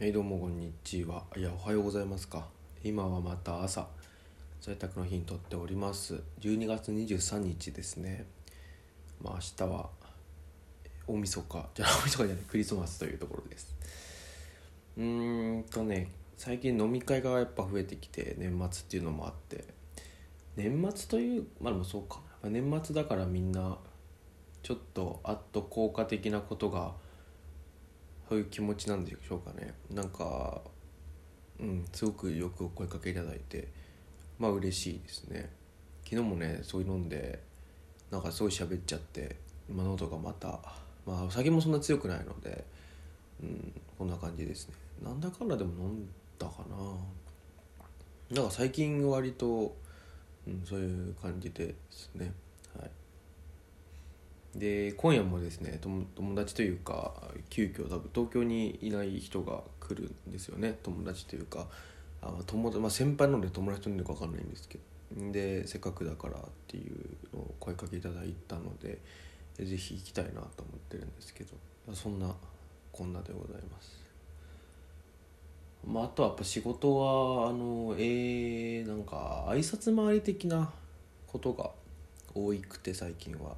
[0.00, 1.24] はいどうもこんにちは。
[1.36, 2.46] いやおはようございますか。
[2.84, 3.88] 今はまた朝
[4.60, 6.22] 在宅の日にとっております。
[6.38, 8.24] 12月23日ですね。
[9.20, 9.90] まあ明日は
[11.08, 11.68] 大晦日。
[11.74, 13.74] じゃあ 大晦日じゃないクリスマスというところです。
[14.98, 19.64] うーんとね最近飲み会がやっぱ増えてきて年末っていうのもあって。
[20.54, 22.22] 年末というまあでもそうか。
[22.44, 23.76] 年末だからみんな
[24.62, 26.94] ちょっとあっと効果的なことが
[28.28, 29.74] そういう気持ちなんでしょうかね。
[29.90, 30.60] なんか
[31.58, 33.68] うんすごくよくお声かけいただいて
[34.38, 35.50] まあ嬉しいですね。
[36.04, 37.42] 昨日もねそういう飲んで
[38.10, 39.36] なんかすごい喋っちゃって
[39.68, 40.60] 今喉がまた
[41.06, 42.64] まあお酒もそんな強くないので
[43.42, 44.74] うんこんな感じですね。
[45.02, 46.76] なんだかんだでも飲んだかな。
[48.30, 49.74] なんか最近割と、
[50.46, 52.32] うん、そういう感じですね。
[52.78, 52.90] はい。
[54.58, 57.14] で今夜もですね友達というか
[57.48, 60.78] 急遽多分東京にいない人が来るんですよね。
[60.82, 61.66] 友達というか
[62.20, 64.84] あ友達、まあ、先輩なので友達というのか分かんないんですけど。
[65.32, 68.98] でせっかくだからっていうのを声かけいただいたので
[69.56, 71.50] ぜひ行きたいなと思ってるんですけど。
[71.94, 72.34] そんな
[72.92, 73.98] こんなでございます。
[75.86, 80.70] まあ、あとはやっぱ仕事はあのえー、なんか挨拶回り的な
[81.26, 81.70] ことが
[82.34, 83.56] 多くて最近は。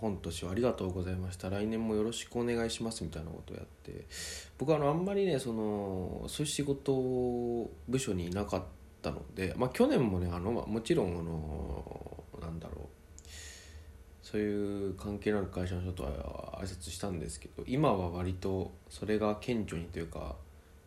[0.00, 1.50] 本年はありがとうございました。
[1.50, 4.06] 来年もよろしくお願いしますみたいなことをやって。
[4.58, 8.62] 僕はあのあんまりねそのそういう仕事部署にいなかっ
[9.02, 12.86] たので、まあ、去年もねあのもちろんあのなんだろう。
[14.22, 20.34] そういう関係のある会社の人とは挨拶したんですけど今は割とそれが顕著にというか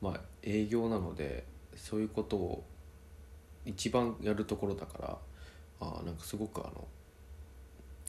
[0.00, 2.64] まあ営業なのでそういうことを
[3.66, 5.18] 一番やるところだから
[5.80, 6.86] あなんかすごくあの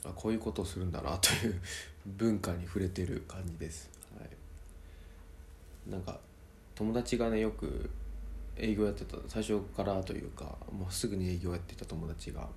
[0.04, 1.60] あこういうことをするんだなという
[2.06, 6.18] 文化に触れてる感じです、はい、なんか
[6.74, 7.90] 友達がねよく
[8.56, 12.48] 営業やってた最初からというかもうすぐに営業やってた友達が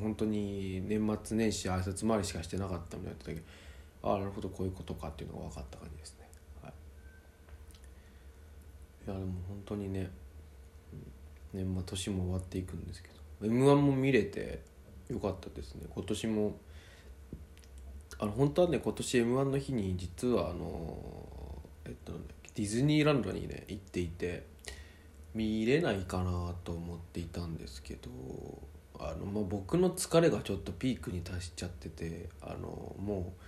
[0.00, 3.36] 本当に年末年始挨拶回りしかしてなかったみたいな言ってたけ
[4.02, 6.28] どああなるほどこういうことかっていうのが分かった感じですね、
[6.62, 6.68] は
[9.08, 10.10] い、いやでも本当にね
[11.52, 13.08] 年末年も終わっていくんですけ
[13.40, 14.62] ど m 1も見れて
[15.08, 15.86] よかったですね。
[15.94, 16.56] 今年も
[18.18, 20.98] あの本当はね今年 m 1の日に実はあの
[21.84, 22.12] えっと
[22.54, 24.46] ディズニーランドにね行っていて
[25.34, 28.10] 見れないかなと思っていたんですけど
[29.00, 33.42] あの、まあ、僕の疲れがちょっとピークに達しちゃっててあのもう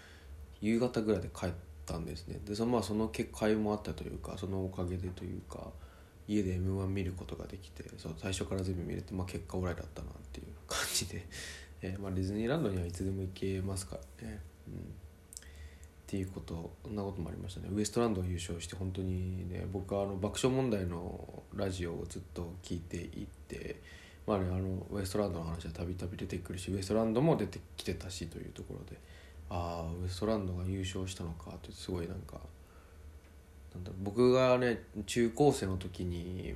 [0.60, 1.50] 夕方ぐらいで帰っ
[1.84, 2.40] たんですね。
[2.44, 5.70] でその,、まあ、その結果もあったというかそのおかげでというか
[6.28, 11.24] 家で m 1見ることができてそう最初から全部見れて、まあ、結果オーライだったなっていう感じで、
[11.82, 14.78] えーまあ、ディズニーランドにはいつでも行けますからね、うん、っ
[16.06, 17.68] ていうことそんなこともありましたね。
[17.72, 23.80] ウエストランドが優勝して本当にね僕はあの爆笑問題のラジオをずっと聞いていて、
[24.26, 28.98] まあね、あのウエストランドの話はたびたび出てくるしウエストランドも出てきてたしというところで
[29.48, 32.40] ああウエストランドが優勝したのかってすごいなんか
[34.02, 36.54] 僕がね中高生の時に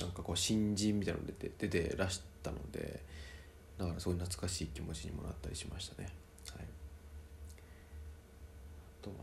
[0.00, 3.00] なんかこう新人みたいなの出て出てらしたので
[3.78, 6.08] だからすごい懐かしい気持ちにもなったりしましたね。
[6.54, 6.64] はい。
[9.02, 9.22] あとはね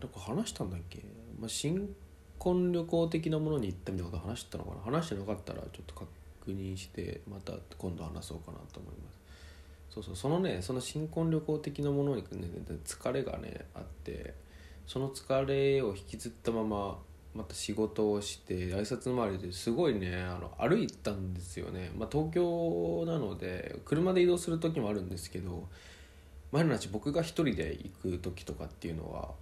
[0.00, 1.02] どこ話したんだっけ、
[1.38, 1.94] まあ、新
[2.38, 4.96] 婚旅行的なものに行ったみたいなこと話したのかな？
[4.98, 6.06] 話してなかったらちょっと確
[6.48, 9.16] 認してまた今度話そうかなと思います。
[9.88, 12.48] そうそうそのねその新婚旅行的なものにね
[12.84, 14.34] 疲れがねあって
[14.86, 16.98] その疲れを引きずったまま
[17.34, 25.68] また仕事をして挨拶回りですごいねあの歩いたんですよね、まあ、東京なので車で移動する時もあるんですけど
[26.50, 29.32] 前の話僕が一人で行く時とかっていうのは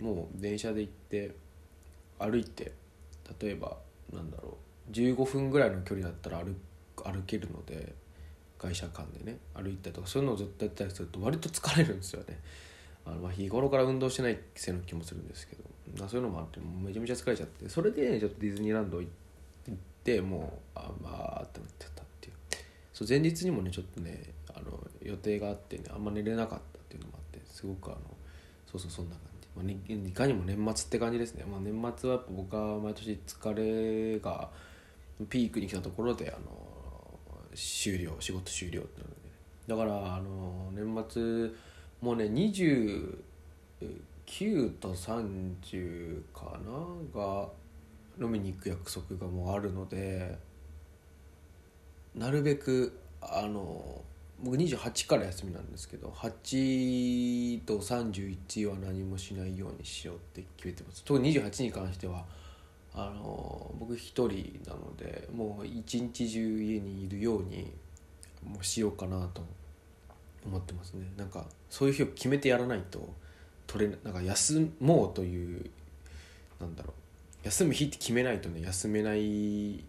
[0.00, 1.34] もう電車で行って
[2.18, 2.72] 歩いて
[3.40, 3.76] 例えば
[4.12, 4.56] なんだろ
[4.88, 6.54] う15分ぐらいの距離だったら歩
[7.04, 7.94] 歩けるので
[8.58, 12.38] 会社間でね歩いたりとかそういうのをずっとやったりすると割と疲れるんですよね。
[13.04, 19.08] あの日頃から運動してないせいの気もするんですけど、そういうのもあってめちゃめちゃ疲れちゃってそれでちょっとディズニーランド行
[19.70, 21.10] ってもうあま
[21.40, 22.34] あってなってたっていう。
[22.92, 24.22] そう前日にもねちょっとね
[24.54, 28.00] あの予定があってねあんま寝れなかったっていうのもあってすごくあの
[28.70, 33.54] そうそうそんな感じ、まあね、いかにも年末って感じですね、まあ、年末はやっぱ僕は毎年疲
[34.14, 34.48] れが
[35.28, 36.72] ピークに来たところであの
[37.54, 39.16] 終了仕事終了ってなので、
[39.66, 41.50] だからあの年末
[42.02, 43.22] もうね29
[44.80, 47.48] と30かなが
[48.20, 50.36] 飲みに行く約束がもうあるので
[52.14, 54.02] なるべくあの
[54.42, 61.04] 僕28から休みなんですけど8と31は何もしないようにしようって決めてます。
[61.04, 62.24] 特に28に関しては
[62.92, 67.72] あの僕一人なのでもう一日中家にいるように
[68.44, 69.42] もうしようかなと
[70.44, 71.12] 思ってますね。
[71.16, 73.12] なんかそういう日を決めてやらないと
[73.66, 75.70] 取れなんか休もうという
[76.60, 76.92] なんだろう。
[77.44, 79.84] 休む日って決めないとね休めない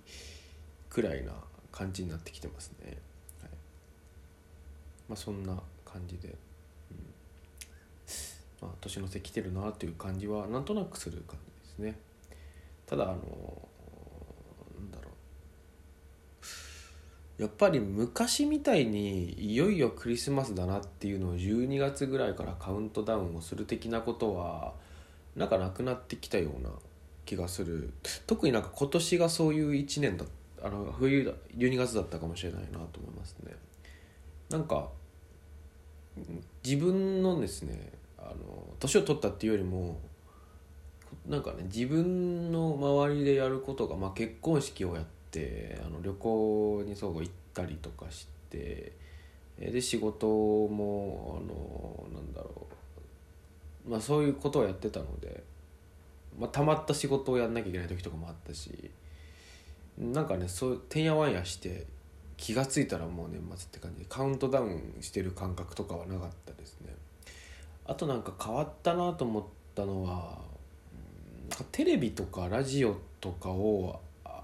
[0.89, 1.33] くらいな
[1.71, 2.97] 感じになってきてますね、
[3.41, 3.49] はい。
[5.09, 6.35] まあ、そんな感じで、うん。
[8.61, 11.99] まあ、年の瀬来てるなという感じはなんとなくする感じですね。
[12.85, 15.09] ただあのなんだろ
[16.41, 16.45] う
[17.37, 24.73] やっぱり昔みたいにいよいよクリスマスだなっていうのを12月ぐらいからカウントダウンをする的なことは
[25.35, 26.69] なんかなくなってきたような
[27.25, 27.91] 気がする。
[28.27, 30.25] 特になんか今年がそういう1年だ
[30.61, 33.53] あの冬だ12月だったかもしれないなと思いますね。
[34.49, 34.89] なんか
[36.63, 38.35] 自分のですねあの
[38.79, 39.99] 年を取ったっていうよりも
[41.27, 45.22] なんかね自分の周りでやることが、まあ、結婚式をやって
[45.85, 48.91] あの旅行にそう行ったりとかして
[49.59, 52.67] で仕事もあのなんだろ
[53.85, 53.89] う。
[53.89, 55.43] まあそういうことをやってたので、
[56.39, 58.91] まあ、たまった仕事をやんなきゃいけない時とかもあったし
[59.97, 61.85] なんかねそうてんやわんやして
[62.37, 66.95] 気が付いたらもう年末って感じでカウントダウンしてる感覚とかはなかったですね。
[67.85, 69.43] あとなんか変わったなと思っ
[69.75, 70.39] たのは
[71.71, 73.99] テレビとかラジオとかを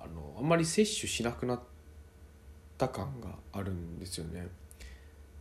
[0.10, 1.60] のあんまり摂取しなくなっ
[2.78, 4.48] た感があるんですよね。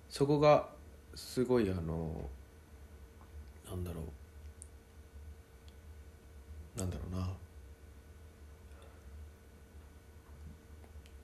[0.09, 0.69] そこが
[1.15, 2.29] すごいあの
[3.69, 4.03] なんだろ
[6.77, 6.79] う。
[6.79, 7.29] なんだろうな。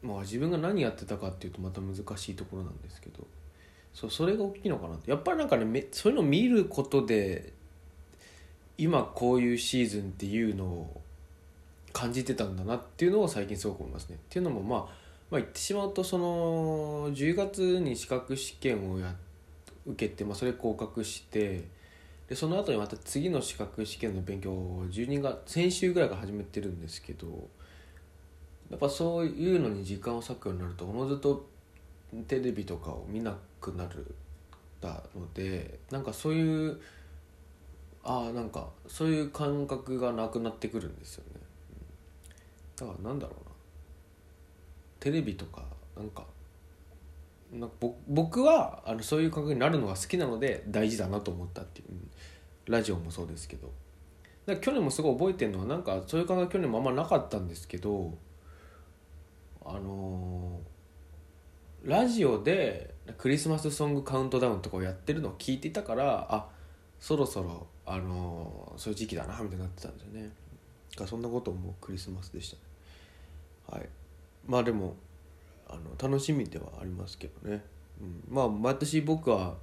[0.03, 3.27] まあ自分が何やってたかっていうとまた難しいところなんですけど。
[3.95, 5.11] そうそれが大きいのかなって。
[5.11, 7.53] やっぱりなんかねめそういうのを見ることで
[8.77, 11.01] 今こういうシーズンっていうのを
[11.95, 14.17] 感じてたんだなっていうのを最近すごく思いますね。
[14.17, 14.81] っていうのもまあ、
[15.31, 19.15] まあ、言ってしまうとその10月に資格試験をや
[19.87, 21.65] 受けて、まあ、それ合格して
[22.29, 27.27] でその後にまた次の資格試験の勉強を12月先週ぐらいから始めてるんですけど
[28.71, 31.47] やっぱそういうのに時間を割くようになるとおのずと
[32.27, 34.15] テレビとかを見なくなる
[34.81, 36.81] だのでなんかそういう
[38.03, 41.34] ああなんかそういう感覚がなくなってくるんですよね
[42.77, 43.51] だからなんだろうな。
[45.01, 45.63] テレビとか
[45.97, 46.25] なんか
[47.53, 47.77] なんか
[48.09, 51.87] 僕はあのそういう感覚になるのが好きなので大事だなと思ったっていう。
[52.67, 53.71] ラジオもそうですけど。
[54.47, 58.13] だ去年もすごい覚えてるのはなんかそういう感覚去年もあんまなかったんですけど
[59.65, 66.49] あのー、ラジオでクリスマスソングカウントダウンとかをやってるのを聞いていたからあ
[67.01, 70.31] そろそろあのそういう時期だなみたいになってたんですよね。
[70.97, 72.63] かそんなこともクリスマスでしたね。
[73.71, 73.89] はい。
[74.47, 74.97] まあでも
[75.69, 77.65] あの楽しみではありますけどね、
[78.01, 79.55] うん、まあ私僕は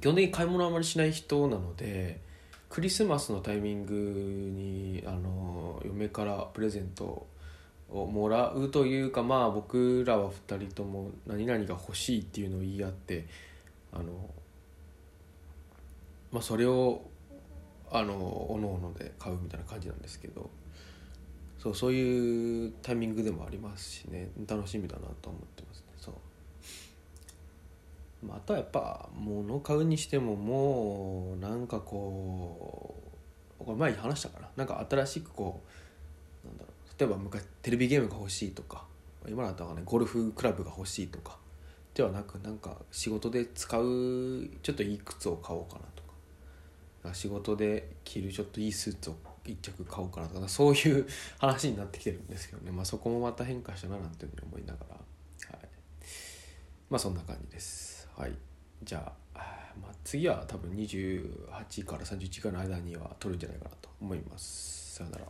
[0.00, 2.20] 基本的に買い物あまりしない人なので
[2.68, 7.26] クリスマスのタイミングにあの嫁からプレゼント
[7.90, 13.26] をもらうというかまあ僕らは2人とも何々が欲しいっていうのを言い合って
[13.92, 14.04] あの
[16.30, 17.00] まあそれを
[17.90, 18.14] あの
[18.50, 20.50] おのおので買うみたいな感じなんですけど
[21.58, 25.84] そうそういうタイミングでもありますしね楽しみだなと思ってますね。
[25.98, 26.14] そう、
[28.26, 32.94] まあ、あとはやっぱ物を買うにしてももうなんかこ
[33.60, 34.48] うこれ前に話したかな。
[34.56, 35.60] なんか新しくこ
[36.44, 38.84] うなんだろう例えば昔テレビゲームが欲しいとか
[39.28, 41.36] 今だったらねゴルフクラブが欲しいとか
[41.94, 46.02] ではなくなんか仕事で使うちょっといい靴を買おうかなと
[47.14, 51.06] 仕事で着るちょっといいスーツを1着買おうかなとかそういう
[51.38, 55.68] 話になってきてるんですけどね、まあ、そこもまた変化したななんていうふうに思いながら、はい、
[56.90, 58.08] まあそんな感じです。
[58.16, 58.32] はい。
[58.82, 59.28] じゃあ
[59.82, 64.96] まあ、次は多分28から31回の間には取るんじゃないかなと思います。
[64.96, 65.24] さよなら。